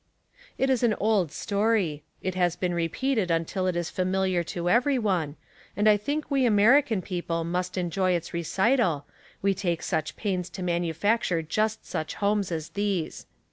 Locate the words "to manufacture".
10.57-11.43